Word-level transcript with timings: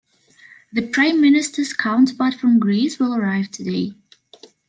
The 0.73 0.87
prime 0.87 1.21
minister's 1.21 1.73
counterpart 1.75 2.33
from 2.33 2.57
Greece 2.59 2.97
will 2.97 3.13
arrive 3.13 3.51
today. 3.51 3.93